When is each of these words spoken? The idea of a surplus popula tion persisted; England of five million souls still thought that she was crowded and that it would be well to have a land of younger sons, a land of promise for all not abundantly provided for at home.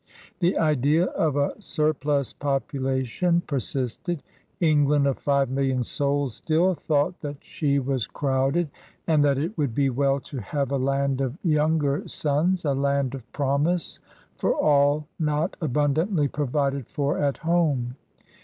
The 0.39 0.57
idea 0.57 1.05
of 1.09 1.35
a 1.35 1.53
surplus 1.61 2.33
popula 2.33 3.05
tion 3.05 3.41
persisted; 3.45 4.23
England 4.59 5.05
of 5.05 5.19
five 5.19 5.47
million 5.51 5.83
souls 5.83 6.33
still 6.33 6.73
thought 6.73 7.21
that 7.21 7.37
she 7.43 7.77
was 7.77 8.07
crowded 8.07 8.71
and 9.05 9.23
that 9.23 9.37
it 9.37 9.55
would 9.59 9.75
be 9.75 9.91
well 9.91 10.19
to 10.21 10.39
have 10.41 10.71
a 10.71 10.77
land 10.77 11.21
of 11.21 11.37
younger 11.43 12.07
sons, 12.07 12.65
a 12.65 12.73
land 12.73 13.13
of 13.13 13.31
promise 13.31 13.99
for 14.37 14.55
all 14.55 15.05
not 15.19 15.55
abundantly 15.61 16.27
provided 16.27 16.87
for 16.87 17.19
at 17.19 17.37
home. 17.37 17.95